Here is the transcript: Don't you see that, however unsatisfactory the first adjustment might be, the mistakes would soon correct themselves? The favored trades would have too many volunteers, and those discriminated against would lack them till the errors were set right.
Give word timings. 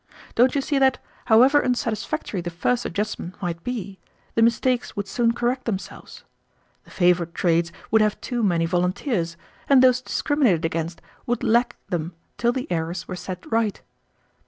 Don't 0.33 0.55
you 0.55 0.61
see 0.61 0.79
that, 0.79 0.97
however 1.25 1.63
unsatisfactory 1.63 2.41
the 2.41 2.49
first 2.49 2.85
adjustment 2.85 3.39
might 3.39 3.63
be, 3.63 3.99
the 4.33 4.41
mistakes 4.41 4.95
would 4.95 5.07
soon 5.07 5.31
correct 5.31 5.65
themselves? 5.65 6.23
The 6.85 6.89
favored 6.89 7.35
trades 7.35 7.71
would 7.91 8.01
have 8.01 8.19
too 8.19 8.41
many 8.41 8.65
volunteers, 8.65 9.37
and 9.69 9.83
those 9.83 10.01
discriminated 10.01 10.65
against 10.65 11.03
would 11.27 11.43
lack 11.43 11.75
them 11.89 12.15
till 12.39 12.51
the 12.51 12.65
errors 12.71 13.07
were 13.07 13.15
set 13.15 13.45
right. 13.51 13.79